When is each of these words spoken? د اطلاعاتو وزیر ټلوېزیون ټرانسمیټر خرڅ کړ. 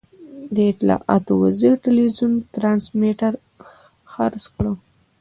د 0.55 0.57
اطلاعاتو 0.71 1.31
وزیر 1.43 1.73
ټلوېزیون 1.83 2.33
ټرانسمیټر 2.55 3.33
خرڅ 4.11 4.43
کړ. 4.55 4.65